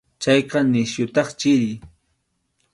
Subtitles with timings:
[0.23, 1.73] Chayqa nisyutaq chiri.